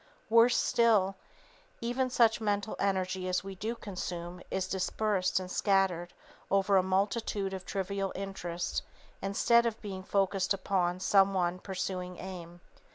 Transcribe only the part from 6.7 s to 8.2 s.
a multitude of trivial